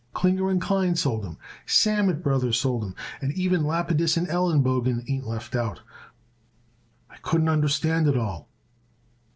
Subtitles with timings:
[0.15, 5.27] Klinger & Klein sold him, Sammet Brothers sold him, and even Lapidus & Elenbogen ain't
[5.27, 5.83] left out.
[7.07, 8.49] I couldn't understand it at all."